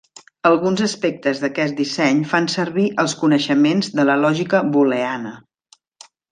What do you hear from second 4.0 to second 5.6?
de la lògica booleana.